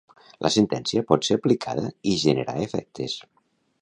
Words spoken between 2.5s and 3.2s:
efectes.